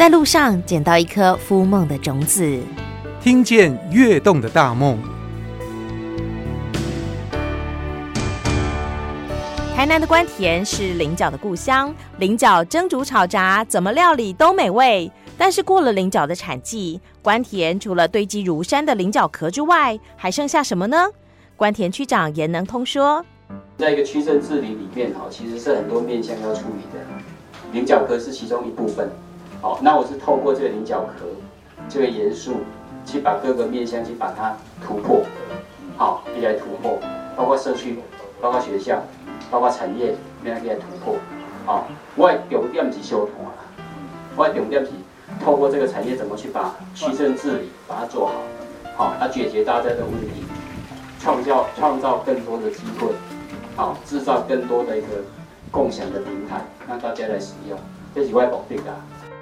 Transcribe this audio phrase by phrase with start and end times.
[0.00, 2.58] 在路上捡到一颗孵梦的种子，
[3.20, 4.98] 听见跃动的大梦。
[9.76, 15.12] 台南的官田是菱角的故乡，菱角蒸、煮、炒、炸，怎么料理都美味。
[15.36, 21.08] 但是过了菱角的产季，官田除了堆积如山的菱角壳之外，还剩下什么呢？
[21.56, 23.22] 官田区长颜能通说，
[23.76, 27.04] 在一个区政治理里面，哈，其实是很多面向要处理的，
[27.74, 29.06] 菱角壳是其中一部分。
[29.60, 31.26] 好，那我是透过这个菱角壳，
[31.88, 32.56] 这个元素，
[33.04, 35.22] 去把各个面向去把它突破，
[35.96, 36.98] 好，一来突破，
[37.36, 37.98] 包括社区，
[38.40, 39.02] 包括学校。
[39.50, 41.16] 包括产业，让它来突破。
[41.66, 43.64] 好，我的重点是修团啦。
[44.36, 44.92] 我的重点是
[45.44, 48.30] 透过这个产业，怎么去把区政治理把它做
[48.96, 50.44] 好，好，来解决大家的问题，
[51.18, 53.08] 创造创造更多的机会，
[53.74, 55.08] 好，制造更多的一个
[55.72, 57.76] 共享的平台，让大家来使用。
[58.14, 58.94] 这是我的目的啊。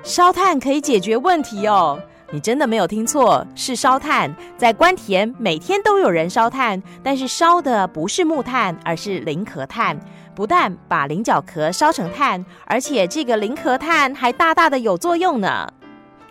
[0.03, 2.01] 烧炭可以解决问题哦。
[2.31, 4.35] 你真的没有听错，是烧炭。
[4.57, 9.99] 在官田，每天都有人烧炭，但是烧的不是木炭，而是磷壳炭。
[10.35, 15.67] 不但把菱角壳烧成炭，而且这个磷壳炭还大大的有作用呢。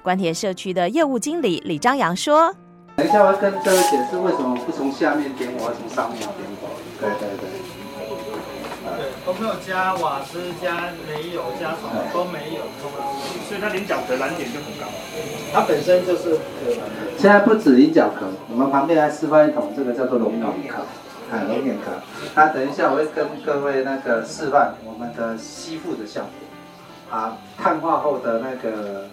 [0.02, 2.54] 官田社区的业务经理李张扬说
[2.96, 6.70] ：“等一下，我要跟各位解释为什么不从下面点火，要从上面点火。
[7.02, 7.50] 对对对。”
[9.28, 12.62] 都没有加瓦斯，加煤油，加什么都没有，
[13.46, 14.88] 所以它菱角壳燃点就很高。
[15.52, 16.40] 它本身就是
[17.18, 20.78] 现在不止菱角壳，我们旁边还示范一桶，这个叫做龙眼壳，
[21.30, 21.92] 啊，龙眼壳。
[22.36, 29.10] 那等一下我会跟各位那个示范我们的吸附的效果，啊，碳化后的那个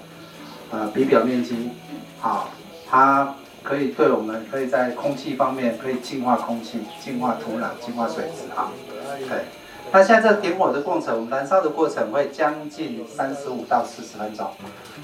[0.70, 1.70] 呃比表面积，
[2.20, 2.50] 好，
[2.88, 8.70] 它可以对我们可以在空气方面可以净化空气、净化土壤、净化水质，好，
[9.28, 9.44] 对。
[9.94, 14.50] 那现在这点火的过程，我们燃烧的过程会将近三十五到四十分钟，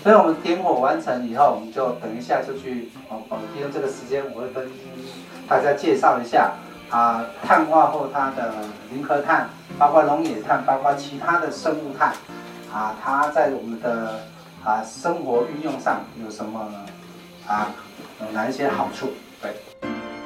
[0.02, 4.68] 所以我们点火完成以后，我们就等一下就去哦哦，利用这个时间，我会跟
[5.48, 6.54] 大家介绍一下
[6.90, 8.52] 啊，碳化后它的
[8.92, 9.48] 菱壳碳，
[9.78, 12.12] 包括龙眼碳，包括其他的生物炭，
[12.74, 14.22] 啊，它在我们的
[14.64, 16.68] 啊生活运用上有什么
[17.46, 17.68] 啊，
[18.20, 19.10] 有哪一些好处？
[19.40, 19.54] 对。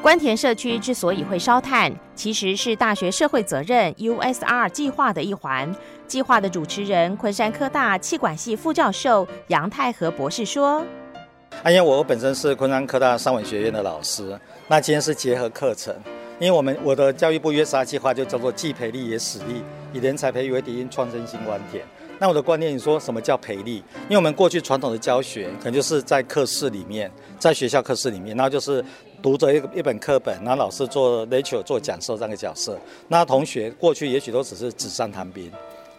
[0.04, 5.74] 官田社区之所以会烧炭，其实是大学社会责任 USR 计划的一环。
[6.06, 10.84] 计划的主持人，昆山科大气管系副教授杨泰和博士说
[11.64, 14.38] ：“因为我本身是昆山科大商文学院的老师，
[14.68, 15.96] 那今天是结合课程，
[16.38, 21.82] 因为我们我的教育部 USR 计划就叫做既培力也使力，以人才培育为底蕴，创生新官田。
[22.18, 23.76] 那我的观念，你说什么叫培力？
[24.04, 28.84] 因为我们过去传统的教学，可能就是在课室里面，在学校课室里面，然后就是。”
[29.24, 35.50] 读着一一本课本，然后老师做 lecture 做讲授这样的角色，那同学过去也许都只是纸上谈兵，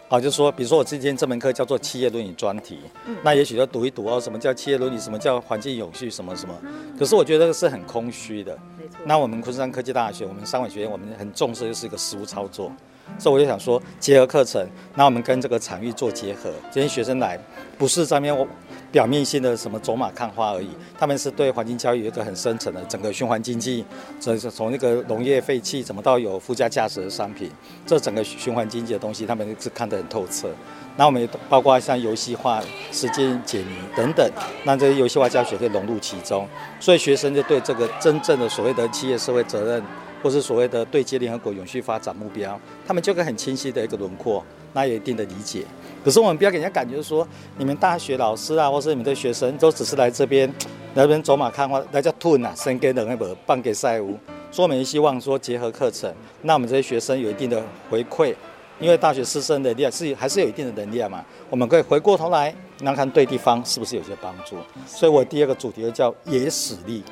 [0.08, 2.78] 好，就是说，比如说我今天这门课叫做企业伦理专题，
[3.24, 6.54] 那也许要读一读哦，什么叫企业伦理，什么叫环境永续，什么什么，
[6.96, 8.56] 可是我觉得这个是很空虚的。
[9.04, 12.70] 那我们昆山科技大学，我们商管学院，我们很重视就是一个实务操作，
[13.18, 17.36] 所以我就想说，结合课程，那我们跟这个场域做结合，今天学生来
[17.76, 18.48] 不是在那边
[18.96, 23.84] 表面性的什么走马看花而已，他们是对环境教育有一个很深层的整个循环经济，
[24.18, 27.50] 这是从那个农业废弃怎么到有附加价值的商品，
[27.84, 30.48] 这整个循环经济的东西，他们是看得很透彻。
[30.96, 34.26] 那我们包括像游戏化、实践解谜等等，
[34.64, 36.48] 那这些游戏化教学可以融入其中，
[36.80, 39.84] 所以学生就对这个真正的所谓的企业社会责任，
[40.22, 44.42] 或是所谓的对接联合国永续发展目标，他们就有个很清晰的一个轮廓。
[44.76, 45.64] 那有一定的理解，
[46.04, 47.26] 可是我们不要给人家感觉说，
[47.56, 50.46] 你们大学老师啊，或是你们的学生都只是来这边，
[50.94, 54.18] 来这边走马看花，来叫吞啊，生给人那个半给赛屋。
[54.50, 58.34] 所以我们也希望说结合课程，那我们这些学生有一定的回馈，
[58.78, 64.56] 因为大学师生的力量是还是有一定的能力嘛，我们可以回过头来，那看对地方是不是有些帮助。
[64.86, 67.02] 所以我第二个主题就叫野史力，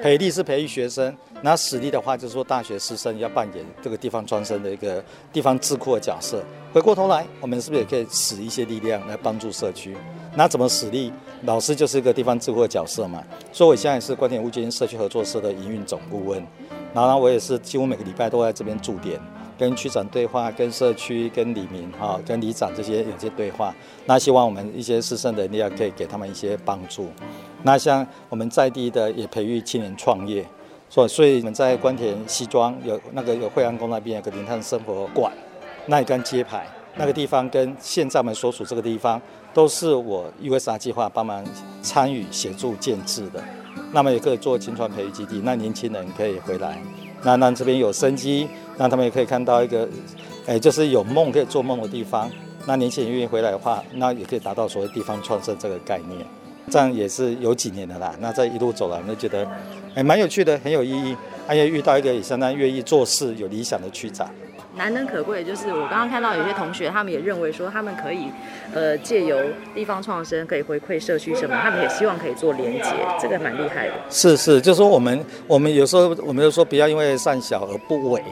[0.00, 1.12] 培力是培育学生。
[1.40, 5.02] 那实力的话，就是说大学师生要扮演这个地方专生的一个
[5.32, 6.42] 地方智库的角色。
[6.72, 9.96] 回过头来，我们是不是也可以使一些力量来帮助社区？
[10.34, 11.12] 那怎么使力？
[11.42, 13.22] 老师就是一个地方智库的角色嘛。
[13.52, 16.44] 所以我现在也是官田乌金社区合作社的营运总顾问。
[16.92, 19.20] 然后呢，我也是几乎每个礼拜都在这边驻点，
[19.56, 23.72] 跟区长对话，跟社区、跟里民哈、跟里长这些有些对话。
[24.06, 27.08] 那希望我们一些师生的力量可以给他们一些帮助。
[27.62, 30.44] 那像我们在地的也培育青年创业。
[30.88, 35.32] 所，所以我们在官田西庄有那个有惠安宫那边有个林碳生活馆，
[35.86, 39.20] 那一根街牌那个地方跟现在我们所处这个地方
[39.52, 41.44] 都是我 USR 计划帮忙
[41.82, 43.42] 参与协助建置的。
[43.92, 46.82] 那么也可以做青创培育基地，那年轻人可以回来，
[47.22, 49.88] 那那这边有生机，那他们也可以看到一个，
[50.46, 52.30] 哎，就是有梦可以做梦的地方。
[52.66, 56.26] 那年轻人愿意回来的话，那也可以达到所谓地方创生这个概念。
[56.70, 58.14] 这样也是有几年的啦。
[58.20, 59.46] 那这一路走来，我觉得
[59.98, 61.16] 哎，蛮有趣的，很有意义。
[61.48, 64.30] 而且遇到一个也相当愿意做事、有理想的区长。
[64.76, 68.28] 难能可贵，就是我刚刚看到有些同学，他们也认为说，他们可以，
[68.72, 69.36] 呃，借由
[69.74, 72.90] 地方创生可以回馈社区什么，他们也希望可以做连结，
[73.20, 73.94] 这个蛮厉害的。
[74.08, 78.22] 是是，就是说我们我们有时候我们就说不要因为善小而不为。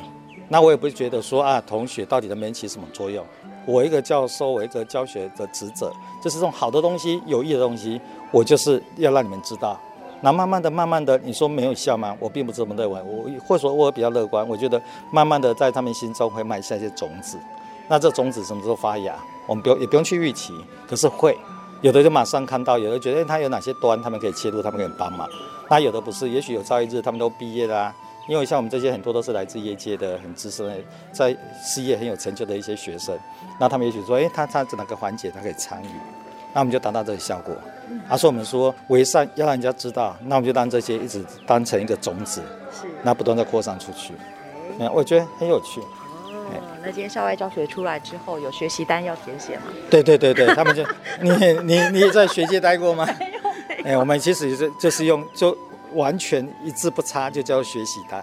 [0.49, 3.27] 那我也不觉得说啊，同学到底能不能起什么作用？
[3.65, 5.91] 我一个教授，我一个教学的职责，
[6.23, 9.81] 就是这种好的东西、有益的东西，我就是要让你们知道。
[10.23, 12.17] 那慢慢的、慢慢的，你说没有效吗？
[12.19, 13.01] 我并不这么认为。
[13.03, 14.81] 我或者说我比较乐观，我觉得
[15.11, 17.39] 慢慢的在他们心中会埋下一些种子。
[17.89, 19.15] 那这种子什么时候发芽？
[19.47, 20.53] 我们不用也不用去预期，
[20.89, 21.37] 可是会
[21.83, 25.29] 有的就马上看到，有的觉得他有哪些端，他们可以切入，他们可以帮忙。
[25.69, 27.95] 那有的不是，也许有朝一日他们都毕业啦、啊。
[28.29, 30.75] 因为像我们这些很多都是来自业界的很资深的，
[31.13, 31.31] 在
[31.63, 33.17] 事业很有成就的一些学生，
[33.61, 35.87] 那他们也许说，哎，他他哪个环节他可以参与，
[36.57, 37.55] 那我们就达到这个效果。
[38.09, 42.41] 而是我们说为善要让人家知道，那我们就让这些一直当成一个种子，
[42.73, 44.15] 是，那不断的扩散出去。
[44.79, 45.83] 嗯，我觉得很有趣。
[45.83, 49.65] 哦，那今天校外教学出来之后，有学习单要填写吗？
[49.91, 50.83] 对对对对， 他们就
[51.21, 51.31] 你
[51.63, 53.07] 你你也在学界待过吗？
[53.21, 53.43] 没有
[53.85, 53.97] 没有。
[53.97, 55.55] 哎，我们其实是就是用就。
[55.95, 58.23] 完全一字不差就叫学习单。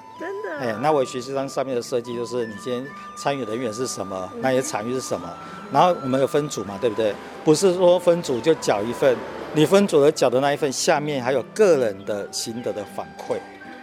[0.60, 2.86] 哎，那我学习单上面的设计就是你今天
[3.16, 5.32] 参与人员是什么，那些场域是什么，
[5.72, 7.14] 然后我们有分组嘛，对不对？
[7.44, 9.18] 不是说分组就缴一份，
[9.54, 13.38] 你分组的缴的那一份下面还有个人的心得的反馈，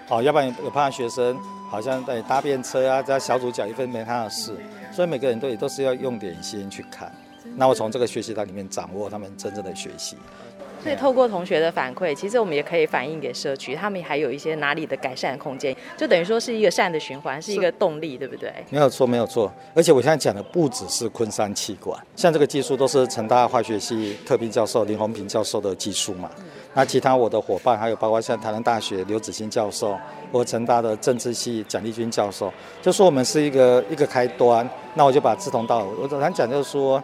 [0.09, 1.39] 哦，要不然有怕学生
[1.69, 4.57] 好像在搭便车啊，在小组缴一份没他的事，
[4.93, 7.13] 所以每个人都也都是要用点心去看。
[7.57, 10.17] 那我从这个学习单里面掌握他们真正的学习。
[10.83, 18.51] 所以透过同学的反馈，其实我们也可以反映给社区，他们还有一些哪里的改善空间，就等于说是一个善的循环，是一个动力，对不对？
[18.71, 19.53] 没有错，没有错。
[19.75, 26.31] 而且我现在讲的不只是昆山气管，像这个技术都是成大化学系特聘教授林宏平教授的技术嘛。
[26.73, 29.99] 那其他我的伙伴还有包括像台南大学刘子欣教授，
[30.33, 32.51] 或成大的政治系蒋丽君教授，
[32.81, 34.69] 就说我们是一个一个开端。
[34.95, 37.03] 那我就把志同道合，我常常讲就是说。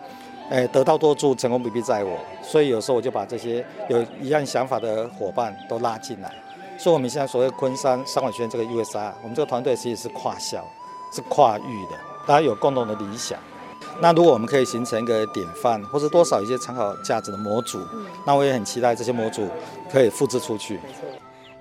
[0.51, 2.19] 哎，得道多助，成功不必在我。
[2.43, 6.33] 所以有时候我就把这些有一样想法的伙伴都拉进来。
[6.79, 10.65] 所以我们现在所谓昆山商管学院这个 USR，我们这个团队其实是跨校，
[11.13, 11.93] 是跨域的，
[12.27, 13.39] 大家有共同的理想。
[13.99, 17.81] 那如果我们可以形成一个典范，或者多少一些参考价值的模组，
[18.27, 19.49] 那我也很期待这些模组
[19.91, 20.79] 可以复制出去。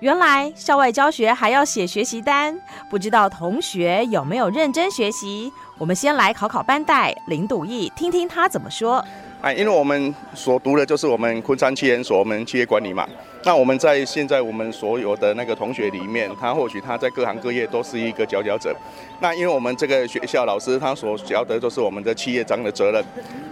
[0.00, 2.58] 原来校外教学还要写学习单，
[2.90, 5.50] 不知道同学有没有认真学习？
[5.78, 9.02] 我们先来考考班代林笃义，听听他怎么说。
[9.46, 13.06] 哎，因为我们所读的就是我们昆山企研所，我们企业管理嘛。
[13.44, 18.74] 那我们在现在我们所有的那个同学里面，他或许他在各行各业都是一个佼佼者。
[19.20, 23.00] 那因为我们这个学校老师他所教的都是我们的企业章的责任。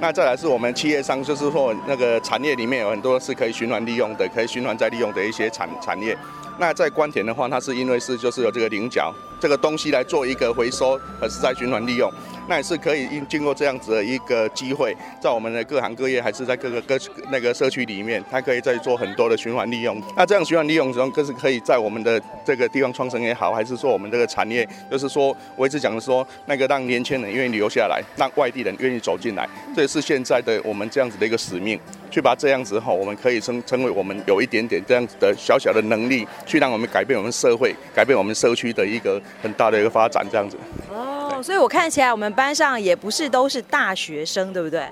[0.01, 6.19] 那再来是我们企业上就是说那个产业里面有很多是可以循环利用的，可以循环再利用的一些产产业。
[6.59, 9.15] 那在官田的话，它是因为是就是有这个菱角
[9.45, 12.11] 这个东西来做一个回收和是在循环利用，
[12.49, 16.99] 那也是可以经经过这样子的一个机会，在我们的各行各业还是在各个各
[17.31, 20.03] 那个社区里面，它可以再做很多的循环利用。
[20.17, 31.79] 那这样循环利用中，更是可以在我们的这个地方创生也好，还是说我们这个产业，就是说我一直讲的说，那个让年轻人愿意留下来，让外地人愿意走进来，这也是现在的我们这样子的一个使命。
[32.11, 40.57] 去把这样子哈，我们可以称称为我们有一点点这样子的小小的能力，去让我们改变我们社会、改变我们社区的一个很大的一个发展，这样子。
[40.93, 44.87] 哦，所以我看起来我们班上也不是都是大学生，对不对？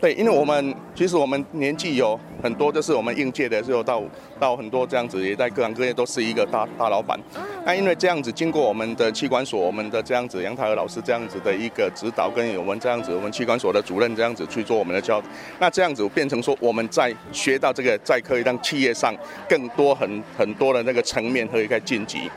[0.00, 4.02] 对，因为我们其实我们年纪有很多，就是我们应届的，时候到
[4.40, 7.18] 到很多这样子，也在各行各业都是一个大大老板。
[7.66, 15.22] 那因为这样子，经过我们的企管所，我们的这样子杨太和老师这样子的一个指导，跟我们这样子，我们企管所的主任这样子去做我们的教，
[15.58, 19.14] 那这样子变成说，我们在学到这个，在可以让企业上
[19.48, 22.30] 更多很很多的那个层面可以再晋级。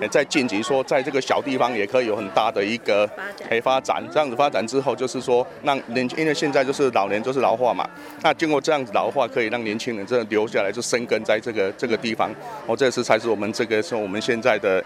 [0.00, 3.08] 也在晋级，说在这个小地方也可以有很大的一个
[3.48, 4.02] 可以发展。
[4.12, 7.88] 这样子发展之后，就是说让年，因为现在就是老年就是老化嘛。
[8.22, 12.30] 那经过这样子老化，可以让年轻人真的留下来，就生根在这个这个地方。
[12.66, 14.84] 哦，这是才是我们这个说我们现在的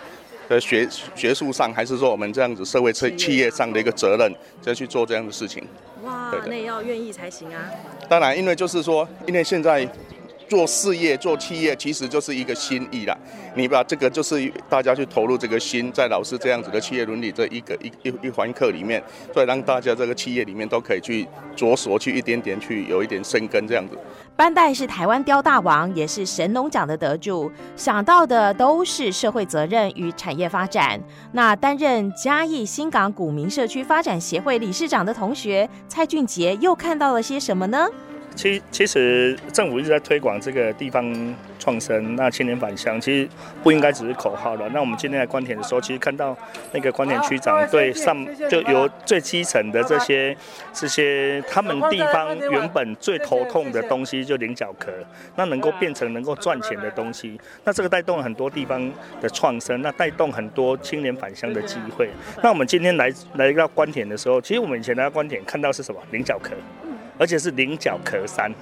[0.48, 5.62] 的学学术上，还是说我们这样子社会企企业上的一个责任，再去做这样的事情。
[6.04, 7.70] 哇，那也要愿意才行啊。
[8.08, 9.88] 当然，因为就是说，因为现在。
[10.48, 13.16] 做事业、做企业，其实就是一个心意啦。
[13.54, 19.02] 你把这个就是大家去投入这个心，在老师这样子的企业伦理这一个一一一环课里面，
[19.32, 23.96] 所以让大家这个企业里面都可以去着手去一点点去有一点生根这样子。
[24.36, 31.00] 班代是台湾雕大王，也是神农奖的得主，想到的都是社会责任与产业发展。
[31.32, 37.88] 那担任嘉义新港古民社区发展协会理事长的同学蔡俊杰又看到了些什么呢？
[38.38, 43.28] 其其实政府一直在推广这个地方创生，那青年返乡其实
[43.64, 44.68] 不应该只是口号了。
[44.72, 46.36] 那我们今天来关田的时候，其实看到
[46.72, 48.16] 那个关田区长对上
[48.48, 50.36] 就由最基层的这些
[50.72, 54.92] 这些他们地方原本最头痛的东西，就菱角壳，
[55.34, 58.80] 那能够变成能够赚钱的东西，那这个带动很多地方
[59.20, 62.08] 的创生，那带动很多青年返乡的机会。
[62.40, 66.00] 那我们今天来来到关田的时候，其实我们以前来到关田看到是什么？
[66.12, 66.52] 菱角壳。
[67.18, 68.52] 而且是菱角壳山，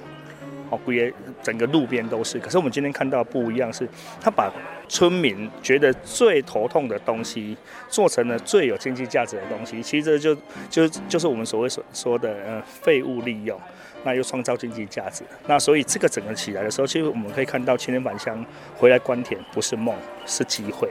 [0.69, 2.39] 哦，归整个路边都是。
[2.39, 3.87] 可是我们今天看到不一样，是
[4.19, 4.51] 他把
[4.89, 7.55] 村民觉得最头痛的东西，
[7.87, 9.81] 做成了最有经济价值的东西。
[9.83, 10.35] 其实这就
[10.69, 13.59] 就就是我们所谓所说的呃废物利用，
[14.03, 15.23] 那又创造经济价值。
[15.45, 18.43] 那所以这个整个起来的时候，其实我们可以看到青年返乡
[18.75, 19.95] 回来关田不是梦，
[20.25, 20.89] 是机会。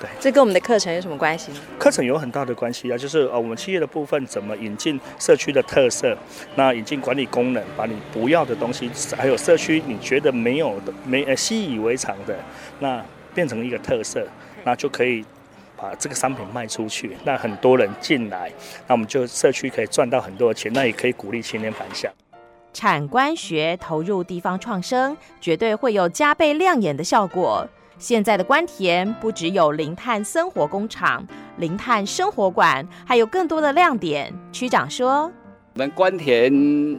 [0.00, 1.58] 对，这跟我们的课程有什么关系呢？
[1.78, 6.16] 课程有很大的关系啊，就是呃，我们企业的部分怎么引进社区的特色，
[6.54, 12.38] 那引进管理功能，把你不要的东西，还有社区你觉得没有的、没呃习以为常的，
[12.78, 14.26] 那变成一个特色，
[14.64, 15.24] 那就可以
[15.76, 18.52] 把这个商品卖出去，那很多人进来，
[18.86, 22.08] 那我们就社区可以赚到很多的钱，那也可以鼓励青年返乡。
[22.72, 27.66] 产官学投入地方创生，绝对会有加倍亮眼的效果。
[27.98, 31.26] 现在的关田不只有零碳生活工厂、
[31.56, 34.32] 零碳生活馆，还有更多的亮点。
[34.52, 35.24] 区长说
[35.74, 36.52] ：“我们关田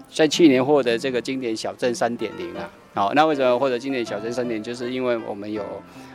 [0.10, 4.62] 在去年获得这个经典小镇三点零啊，好，那为什么获得经典小镇三点？
[4.62, 5.64] 就是因为我们有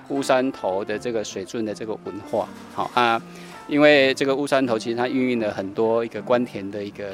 [0.08, 3.20] 乌山头的这个水圳的这个文化，好啊，
[3.66, 7.06] 因为这个乌山头其实它孕育了很多一个关田的一个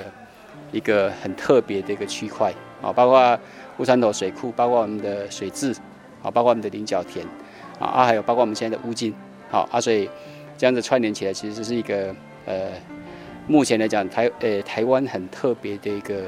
[0.73, 3.39] 一个很特别的一个区块，啊，包括
[3.79, 5.73] 乌山头水库，包括我们的水质，
[6.21, 7.25] 啊，包括我们的菱角田。”
[7.87, 9.13] 啊，还有包括我们现在的乌金，
[9.49, 10.09] 好啊，所以
[10.59, 12.69] 这样子串联起来，其实是一个呃，
[13.47, 16.23] 目前来讲台呃台湾很特别的一个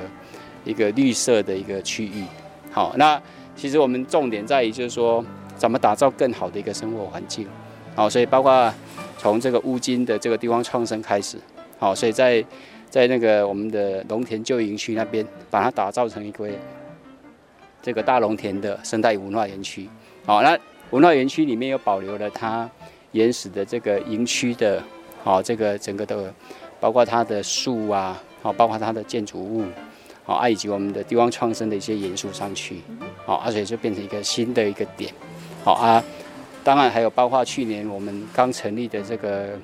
[0.64, 2.24] 一个绿色的一个区域。
[2.70, 3.20] 好，那
[3.54, 5.22] 其实我们重点在于就是说，
[5.54, 7.46] 怎么打造更好的一个生活环境。
[7.94, 8.72] 好，所以包括
[9.18, 11.36] 从这个乌金的这个地方创生开始，
[11.78, 12.42] 好，所以在
[12.88, 16.48] 在那个我们的农田旧营区那边，把它打造成一个
[17.82, 19.86] 这个大农田的生态文化园区。
[20.24, 20.58] 好，那。
[20.92, 22.70] 文化园区里面又保留了它
[23.12, 24.82] 原始的这个营区的，
[25.24, 26.32] 好，这个整个的，
[26.78, 29.64] 包括它的树啊，好，包括它的建筑物，
[30.22, 32.82] 好，啊，以及我们的地方创生的一些元素上去，
[33.24, 35.10] 好，而且就变成一个新的一个点，
[35.64, 36.04] 好啊，
[36.62, 39.58] 当然还有包括去年我们刚成立的这个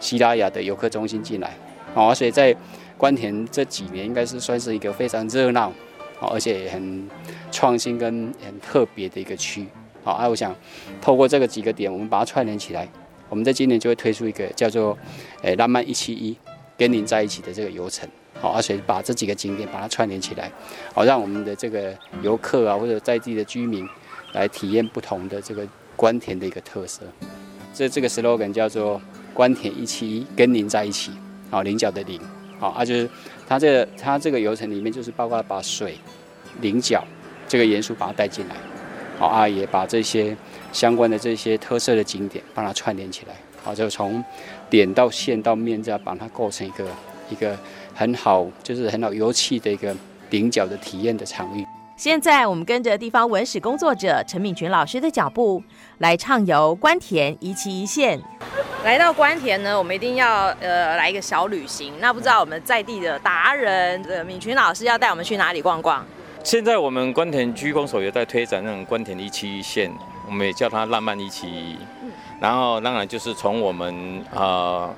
[0.00, 1.56] 西拉雅的游客中心进来，
[1.94, 2.52] 好，而且在
[2.98, 5.72] 关田这几年应该是算是一个非常热闹，
[6.18, 7.08] 好，而且很
[7.52, 9.68] 创新跟很特别的一个区。
[10.04, 10.54] 好，啊，我想
[11.00, 12.88] 透过这个几个点，我们把它串联起来，
[13.28, 14.98] 我们在今年就会推出一个叫做
[15.42, 16.36] “诶浪漫一七一”
[16.76, 18.08] 跟您在一起的这个游程。
[18.40, 20.50] 好，而且把这几个景点把它串联起来，
[20.92, 23.88] 好，让我们的这个游客啊，或者在地的居民
[24.32, 27.02] 来体验不同的这个关田的一个特色。
[27.72, 29.00] 这这个 slogan 叫做
[29.32, 31.12] “关田一七一跟您在一起”，
[31.50, 32.20] 好，菱角的菱，
[32.58, 33.08] 好，啊，就是
[33.46, 35.94] 它这个它这个游程里面就是包括把水、
[36.60, 37.04] 菱角
[37.46, 38.56] 这个元素把它带进来。
[39.22, 40.36] 好啊，也把这些
[40.72, 43.34] 相关的这些特色的景点，把它串联起来。
[43.62, 44.20] 好，就从
[44.68, 46.84] 点到线到面，这样把它构成一个
[47.30, 47.56] 一个
[47.94, 49.94] 很好，就是很好游憩的一个
[50.28, 51.64] 顶角的体验的场域。
[51.96, 55.62] 现在我们跟着地方文史工作者陈敏群老师的脚步，
[55.98, 58.20] 来畅游关田一期一线。
[58.82, 61.92] 来到关田呢，我们一定要呃来一个小旅行。
[62.00, 66.04] 那不知道我们在地的达人，呃，敏群老师要带我们去哪里逛逛？
[66.44, 69.90] 现在我们关田区公所也在推展那种关田一期一线，
[70.26, 71.76] 我们也叫它浪漫一期。
[72.40, 74.92] 然后当然就是从我们呃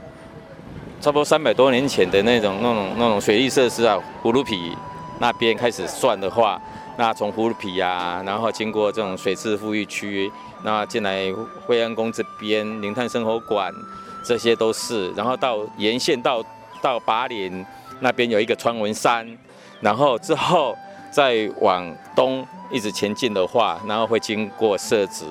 [1.03, 4.75] 差不多三百多年前的那种那种那种水利设施啊，葫芦皮
[5.21, 6.59] 那边开始算的话，
[6.97, 10.33] 那从葫芦皮啊，然后经过这种水质富裕区，
[10.63, 11.31] 那进来
[11.67, 13.71] 惠安宫这边林碳生活馆，
[14.25, 16.43] 这些都是，然后到沿线到
[16.81, 17.53] 到八里
[18.01, 19.39] 那边有一个穿文山，
[19.83, 20.75] 然后之后。
[21.15, 25.27] 再往东一直前进的话，然后会经过社子，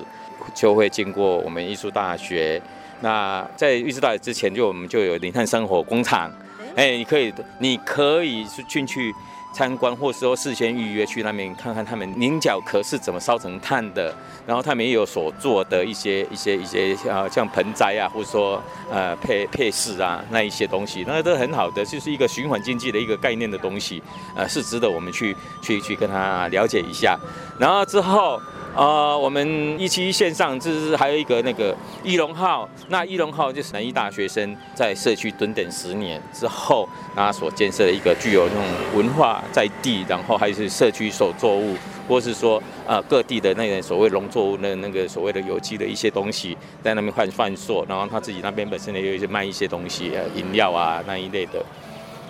[0.54, 2.58] 就会经过我们艺术大学。
[3.02, 6.32] 那在艺术大学之前，就我们就有林汉生活工厂。
[6.74, 9.14] 哎，你可以，你可以是进去
[9.54, 14.12] 参观，或者说事先预约去那边看看他们菱角壳是怎么烧成炭的，
[14.44, 24.02] 然后他们也有所做的一些一些一些啊，像盆栽啊，或者说呃配配饰啊那一些东西，那都很好的，就是一个循环经济的一个概念的东西，
[24.34, 27.16] 呃，是值得我们去去去跟他了解一下，
[27.58, 28.42] 然后之后。
[28.76, 38.64] 呃，我们一期线上，就是还有一个那个一龙号，那一龙号就是南艺大学生在社区蹲点十年之后，那所建设的一个具有那种
[38.96, 41.76] 文化在地，然后还是社区手作物，
[42.08, 51.64] 或是说呃各地的那个所谓农作物的那个所谓的有机的一些东西，在那边贩贩售，然后他自己那边本身也有一些卖一些东西，呃饮料啊那一类的，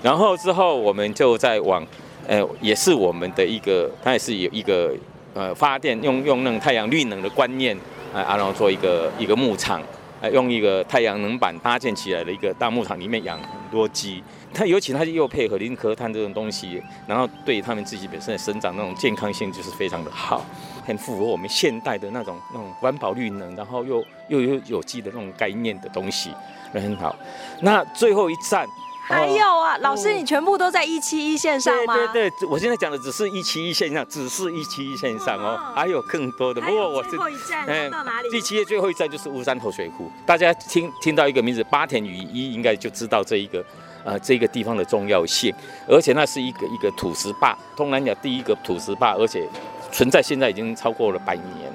[0.02, 1.82] 然后之后我们就在往，
[2.26, 4.94] 呃也是我们的一个，它也是有一个。
[5.34, 7.76] 呃，发电用用那种太阳绿能的观念，
[8.14, 9.82] 啊，然后做一个一个牧场，
[10.20, 14.22] 呃，用一个太阳能板搭建起来的一个大牧场，里面养很多鸡。
[14.52, 20.44] 它尤其它又配合菱壳炭这种东西，然后对他们自己本身的生长那种健康性就是非常的好，
[20.86, 26.30] 很符合我们现代的那种那种环保绿能，然后又又有有机的那种概念的东西，
[26.72, 27.16] 那很好。
[27.60, 28.64] 那最后一站。
[29.06, 31.94] 还有啊，老师，你全部都在一期一线上吗？
[31.94, 36.60] 对对对，我现在讲的只是一期一线上，只是一期一线上哦，还有更多的。
[36.62, 38.30] 不过我最后一站到哪里？
[38.30, 43.62] 第七页最后一站就是乌山头水库，大家听听到一个名字八田雨衣，应该就知道这一个
[44.04, 45.54] 呃这个地方的重要性。
[45.86, 49.46] 而且那是一个一个土石坝，东南亚第一个土石坝，而且
[49.92, 51.72] 存在现在已经超过了百年。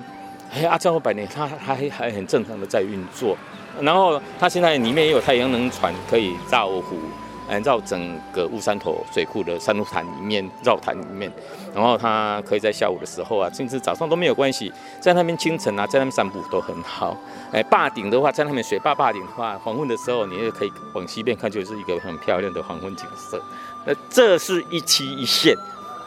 [0.51, 3.38] 哎，啊，超过百年，它还还很正常的在运作。
[3.82, 6.98] 然后它现在里面也有太阳能船可以绕湖，
[7.48, 11.32] 嗯，绕整个乌山头水库的山路潭里面绕潭里面，
[11.74, 17.15] 然后它可以在下午的时候啊，甚至早上都没有关系，在那边清晨啊，在那边散步都很好。
[17.51, 23.41] 哎，坝顶的话，在那边水坝坝顶的话，黄昏的时候你也可以往西边看，就是一个很漂亮的黄昏景色。
[23.86, 25.56] 那这是一期一线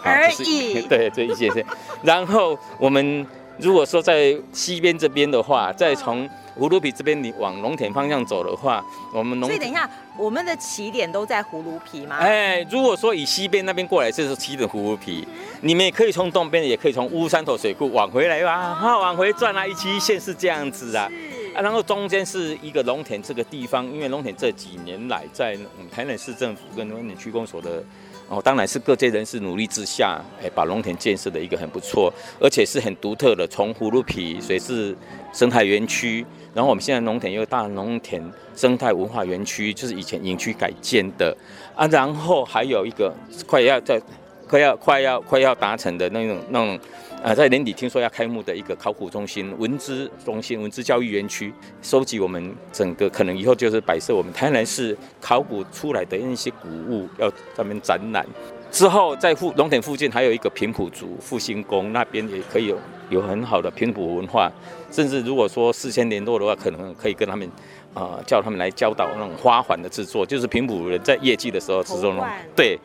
[0.03, 1.65] 而已，对，这一期一线。
[2.03, 3.27] 然后我们
[3.59, 6.29] 如果说在西边这边的话，再从
[6.59, 12.17] 葫芦皮这边，你往农田方向走的话，我们农所以等一下，我们的起点都在葫芦皮吗？
[12.17, 21.09] 哎，如果说以西边那边过来，就是起点葫芦皮，嗯、你们也可以从东边，也可以从乌山头水库往回来吧，啊，往回转啊，一期一线是这样子啊，
[21.55, 27.83] 啊，然后中间是一个农田这个地方，因为农田这几年来在我们台南市政府跟农田区公所的。
[28.29, 34.97] 哦，当然是各界人士努力之下，哎，把农田建设的一个很不错，而且是很独特的，从葫芦皮水质
[35.33, 38.23] 生态园区，然后我们现在农田又大农田
[38.57, 41.37] 生态文化园区，就是以前营区改建的
[41.75, 43.15] 啊，然后还有一个
[43.47, 44.01] 快要在
[44.49, 46.79] 快要快要快要达成的那种那种。
[47.23, 58.27] 啊，在年底听说要开幕的一个考古中心、文资中心、文资教育园区，收集我们整个可能以后就是摆设我们台南市考古出来的那些古物，要专门展览。
[58.73, 62.77] 之后在附龙田附近还有一个平埔族复兴宫，那边也可以有
[63.09, 64.51] 有很好的平埔文化，
[64.91, 67.47] 甚至如果说事先联络的话，可能可以跟他们
[67.95, 72.77] 啊、呃、叫他们来教导那种花环的制作，就是平埔人在业绩的时候制作那种对。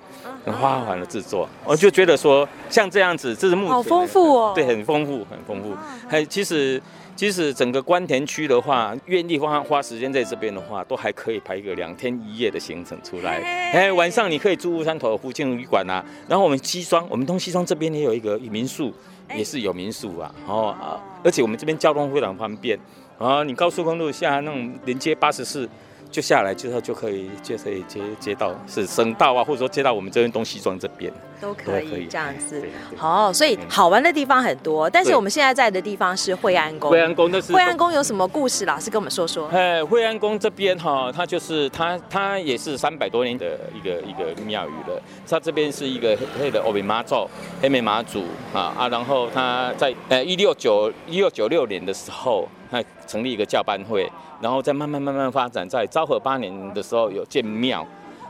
[0.53, 5.75] 花环的制作，我就觉得说像这样子，这是目前好丰富哦，对，很丰富，很丰富。
[6.07, 6.81] 还其实
[7.15, 13.41] 其实整个关田区的话，愿意花花时间在这边的话，都还可以排一个两天一夜的行程出来。
[13.73, 18.93] 哎，晚上你可以住乌山头附近旅馆啊，然后我们西双，我们东西双这边也有一个民宿，
[19.35, 20.33] 也是有民宿啊。
[20.47, 22.77] 哦啊，而且我们这边交通非常方便
[23.17, 25.67] 啊，你高速公路下那种连接八十四。
[26.09, 32.63] 就下来之后就可以就可以接接到是省道啊，或者说接到我们这边东西庄这边都可以这样子。
[32.95, 36.89] 好，所以好玩的地方很多，但是我们现在在的地方是惠安宫。
[36.89, 38.65] 惠安宫那是惠安宫有什么故事？
[38.65, 39.47] 老师跟我们说说。
[39.49, 45.01] 哎，惠安宫这边哈，它就是它它也是三百多年的一个一个庙宇了。
[45.29, 47.29] 它这边是一个黑的欧美妈祖，
[47.61, 54.09] 黑美妈祖啊啊，然后它在呃一六九一六九六年的时候，它成立一个教班会。
[54.39, 57.83] 然后再慢慢慢慢发展，在昭和八年的时候有建庙，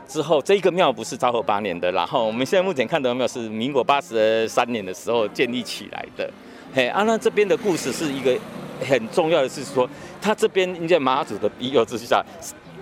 [0.06, 6.30] 之后这个庙不是昭和八年的，然后我们现在目前看到的庙是民国八十三年的时候建立起来的。
[6.74, 8.34] 嘿，啊，那这边的故事是一个
[8.88, 9.86] 很重要的是说，
[10.18, 12.24] 他这边因为妈祖的庇佑之下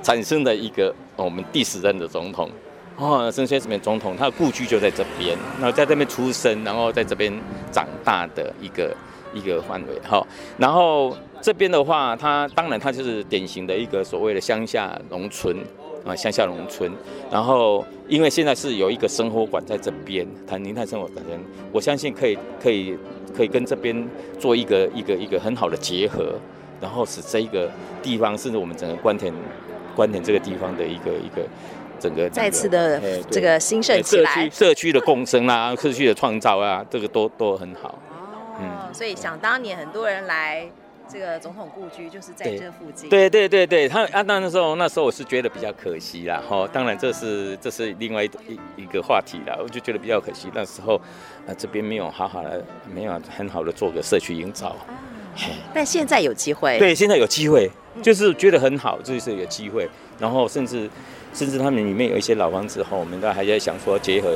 [0.04, 2.48] 产生的一个我们第十任的总统，
[2.94, 7.36] 哦，孙先生总统，他的故居就在这边，然后在这边出生，然后在这边
[7.72, 8.96] 长大的一个
[9.34, 10.24] 一个范围，哈，
[10.56, 11.16] 然后。
[11.46, 15.56] 这边的话，它当然它就是典型的一个所谓的乡下农村
[16.04, 16.90] 啊，乡下农村。
[17.30, 21.24] 然后，因为现在是有一个生活馆在这边，谈林泰生活馆，
[21.70, 22.98] 我相信可以可以
[23.32, 23.96] 可以跟这边
[24.40, 26.34] 做一个一个一个很好的结合，
[26.80, 27.70] 然后使这一个
[28.02, 29.32] 地方甚至我们整个官田
[29.94, 31.46] 官田这个地方的一个一个
[32.00, 37.96] 整个再次的这个兴盛起来，社区社区的共生啊，社区的创造啊，这个都都很好。
[38.58, 40.66] 嗯，所以想当年很多人来
[41.08, 43.08] 这个总统故居，就是在这附近。
[43.08, 50.96] 对对对对，他啊，那那时候那时候我是觉得比较可惜啦，哈，当然这是这是另外一一一个话题了，我就觉得比较可惜，那时候
[51.46, 54.74] 啊这边没有好好的，没有很好的做个社区营造。
[55.74, 57.70] 但现在有机会，对，现在有机会，
[58.02, 59.88] 就是觉得很好，就是有机会。
[60.18, 60.88] 然后甚至
[61.34, 64.34] 甚至他们里面有一些老房子后，我们都还在想说，结合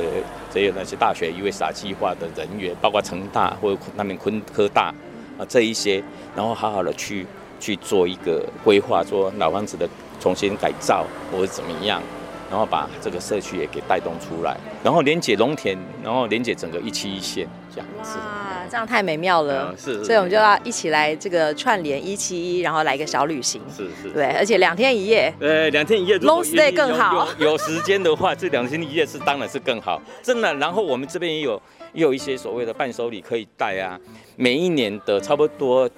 [0.53, 4.93] 这些那些大学 USR 计划的人员，包括成大或者那边昆科大
[5.41, 6.03] 啊这一些，
[6.35, 7.25] 然后好好的去
[7.59, 12.01] 去做一个规划，做老房子的重新改造或者怎么样。
[12.49, 18.17] 然后把这个社区也给带动出来，然后连接农田，然后连接整个一期一线这样子。
[18.17, 19.69] 哇，这样太美妙了。
[19.71, 20.03] 嗯、是，是。
[20.03, 23.61] 所以我们就要一起来这个串联一期一，然后来一个小旅行。
[23.73, 24.09] 是是。
[24.09, 25.33] 对，而且两天一夜。
[25.39, 26.19] 呃，两天一夜。
[26.19, 27.25] Long stay 更好。
[27.39, 30.53] 有有时间的话，这两天一夜是当然是更好，真的。
[30.55, 31.61] 然后我们这边也有
[31.93, 33.99] 也有一些所谓的伴手礼可以带啊。
[34.35, 35.89] 每一年的差不多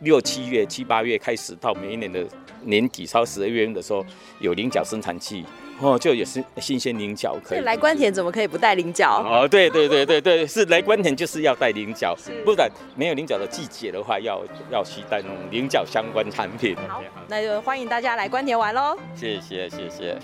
[0.00, 2.24] 六七月、七八月开始，到每一年的
[2.62, 4.04] 年底，超十二月的时候，
[4.40, 5.44] 有菱角生产季。
[5.80, 7.60] 哦，就也是新鲜菱角可以。
[7.62, 9.20] 来关田怎么可以不带菱角？
[9.28, 16.76] 哦，对对对对对，是来关田就是要带菱角，不然没有菱角的季节的话，要要携带那种菱角相关产品。
[16.88, 18.96] 好，那就欢迎大家来关田玩喽。
[19.16, 20.16] 谢谢谢谢。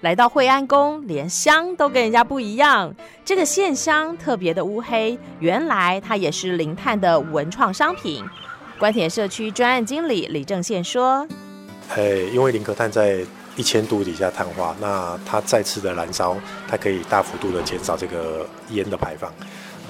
[0.00, 2.94] 来到惠安宫，连香都跟人家不一样。
[3.24, 8.24] 这个线香特别的乌黑，原来它也是零碳的文创商品。
[8.78, 11.26] 官田社区专案经理李正宪说
[11.96, 13.24] ：“哎，因为零壳碳在。”
[13.58, 16.36] 一千度底下碳化，那它再次的燃烧，
[16.68, 19.28] 它可以大幅度的减少这个烟的排放。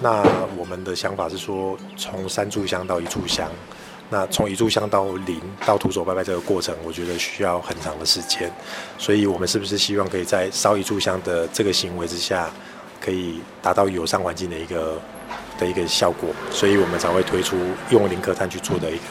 [0.00, 0.24] 那
[0.56, 3.46] 我们的想法是说，从三炷香到一炷香，
[4.10, 8.50] 那从一炷香到零到徒手拜拜这个过程，我觉得需要很长的时间。
[8.98, 12.50] 所以，我们是不是希望可以在烧一炷香的这个行为之下，
[13.00, 15.00] 可以达到友善环境的一个
[15.58, 16.30] 的一个效果？
[16.50, 17.56] 所以我们才会推出
[17.90, 19.02] 用零壳碳去做的一个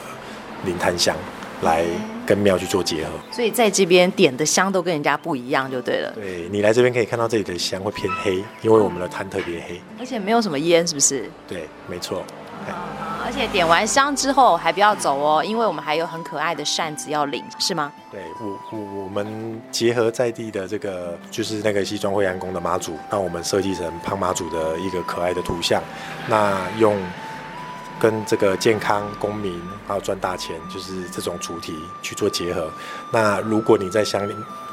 [0.66, 1.16] 零碳香。
[1.64, 1.84] 来
[2.24, 6.12] 跟庙去做结合，所以在这边点的香都跟人家不一样，就对了。
[6.14, 11.28] 对，你来这边可以看到这里的香会偏黑，因为我们的炭特别黑，而且没有什么烟，是不是？
[11.48, 12.24] 对，没错。
[13.28, 17.92] 而且点完香之后还不要走哦，因为我们还有很可爱的扇子要领，是吗？
[18.10, 25.84] 对，我我我们结合在地的这个就是那个西装惠安宫的妈祖，那我们设计成胖妈祖的一个可爱的图像，
[26.28, 26.98] 那用。
[28.00, 32.72] 跟这个健康、公民还有赚大钱，就是这种主题去做结合。
[33.12, 34.22] 那如果你在乡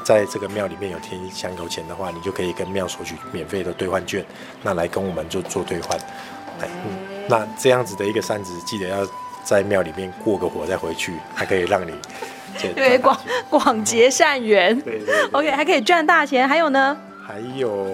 [0.03, 4.23] 在这个庙里面有添香油钱的话，你就可以跟庙索取免费的兑换券，
[4.61, 5.97] 那来跟我们就做兑换。
[6.61, 9.07] 哎，嗯，那这样子的一个扇子，记得要
[9.43, 11.93] 在庙里面过个火再回去，还可以让你
[12.73, 14.81] 对广广结善缘。
[15.31, 16.47] ，OK，还可以赚大钱。
[16.47, 16.95] 还有呢？
[17.25, 17.87] 还有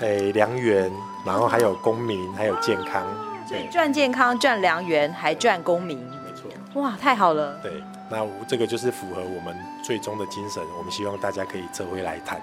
[0.00, 0.90] 哎良缘，
[1.24, 3.02] 然后还有公民，还有健康。
[3.48, 6.50] 对，赚健康、赚良缘，还赚公民，没错。
[6.80, 7.58] 哇，太好了。
[7.62, 7.70] 对，
[8.10, 10.62] 那这个就是符合我们最终的精神。
[10.78, 12.40] 我们希望大家可以折回来谈，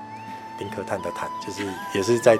[0.57, 2.37] 丁可叹的碳，就是也是在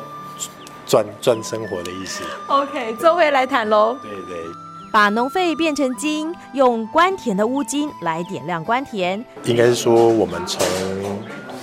[0.91, 2.21] 赚赚生活的意思。
[2.47, 3.95] OK，周回来谈喽。
[4.03, 4.43] 对对，
[4.91, 9.23] 把农废变成金，用官田的乌金来点亮官田。
[9.45, 10.61] 应该是说，我们从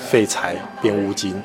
[0.08, 1.42] 废材变乌金，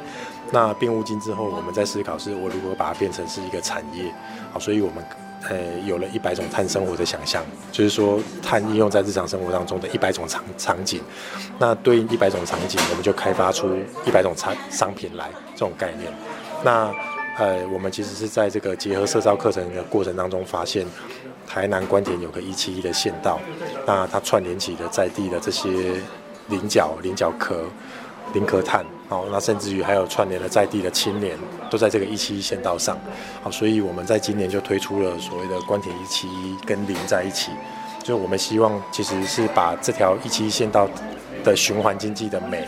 [0.50, 4.10] 那变乌金之后，我们在思考是我如何把它变成是一个产业。
[4.54, 5.04] 好，所以我们。
[5.50, 11.02] 呃，有了一百种碳生活的想象，就是说碳应用在日常生活当中的一百种场场景。
[11.60, 13.68] 那对应一百种场景，我们就开发出
[14.06, 16.10] 一百种产商品来这种概念。
[16.64, 16.90] 那
[17.38, 20.86] 呃，我们其实是在这个结合社造课程的过程当中，发现
[21.48, 23.40] 台南官田有个一七一的县道，
[23.88, 25.70] 那它串联起的在地的这些
[26.50, 27.64] 菱角、菱角壳、
[28.34, 28.86] 菱壳炭。
[29.10, 31.38] 好，那甚至于还有串联了在地的青年，
[31.70, 32.98] 都在这个一七一县道上。
[33.42, 37.52] 好，所以我们在今年就推出了所谓的官田一七一跟零在一起，
[38.04, 40.88] 就我们希望其实是把这条一七一县道
[41.44, 42.68] 的循环经济的美，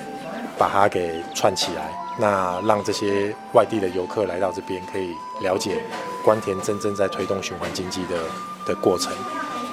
[0.58, 5.82] 把它给串起来，那让这些外地的游客来到这边可以了解
[6.24, 8.18] 关田真正在推动循环经济的
[8.66, 9.12] 的过程。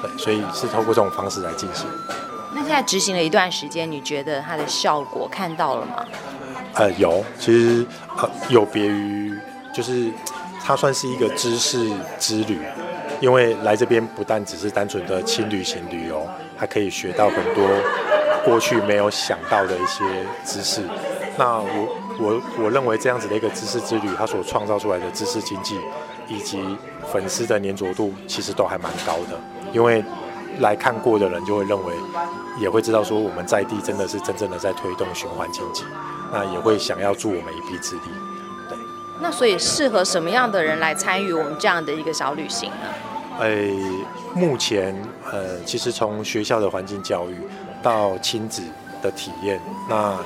[0.03, 1.87] 对，所以是透过这种方式来进行。
[2.55, 6.05] 那现在执行了一段时间，你觉得它的效果看到了吗？
[6.75, 7.87] 呃，有，其实
[8.19, 9.33] 呃有别于，
[9.73, 10.11] 就是
[10.65, 12.61] 它算是一个知识之旅，
[13.21, 16.27] 因为来这边不但只是单纯的轻旅行旅游，
[16.57, 17.65] 还可以学到很多
[18.45, 20.05] 过去没有想到的一些
[20.45, 20.83] 知识。
[21.39, 25.79] 那我我我认为这样子的一个知识之旅，它所创造出来的知识经济
[26.29, 26.63] 以及
[27.13, 29.39] 粉丝的粘着度，其实都还蛮高的，
[29.73, 30.05] 因为
[30.61, 31.95] 来看过的人就会认为
[32.61, 35.85] 也会知道说我们在地真的是真正的在推动循环经济，
[36.33, 38.03] 那也会想要助我们一臂之力。
[38.69, 38.77] 对，
[39.21, 42.77] 那所以适合什么样的人来参与我们这样的一个小旅行呢？
[43.41, 43.67] 哎，
[44.35, 44.95] 目前
[45.31, 47.35] 呃，其实从学校的环境教育
[47.83, 48.63] 到亲子
[49.01, 50.19] 的体验，那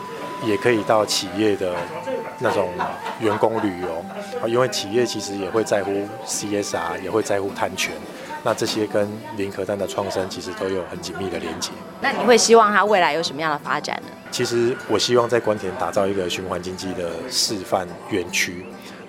[0.47, 1.75] 也可以到企业的
[2.39, 2.71] 那种
[3.21, 4.05] 员工旅游
[4.41, 5.91] 啊，因为企业其实也会在乎
[6.27, 7.93] CSR，也会在乎碳权。
[8.45, 11.73] 那这些跟零壳碳的创生其实都有很紧密的连接。
[12.01, 14.13] 那你会希望它未来有什么样的发展呢？
[14.31, 18.65] 其实我希望在关田打造一个循环经济的示范园区。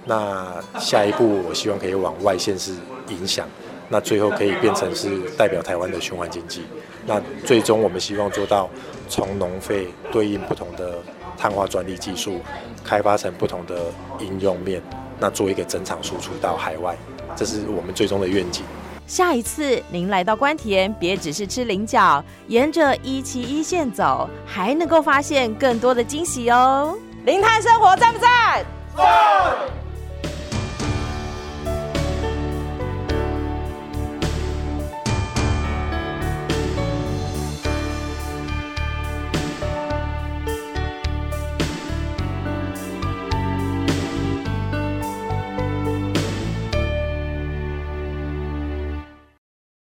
[0.06, 2.74] 那下一步我希望可以往外线是
[3.10, 3.48] 影响。
[3.90, 6.66] 那最后可以变成是代表台湾的循环经济。
[7.06, 8.70] 那最终我们希望做到
[9.08, 10.96] 从农废对应不同的
[11.38, 12.42] 碳化专利技术，
[12.84, 14.82] 开发成不同的应用面，
[15.20, 16.98] 那做一个整场输出到海外，
[17.36, 18.64] 这是我们最终的愿景。
[19.06, 26.98] 下一次您来到关田，别只是吃菱角，沿着一七一线走，还能够发现更多的惊喜哦！
[27.24, 28.66] 零碳生活赞不赞？
[28.98, 29.08] 赞！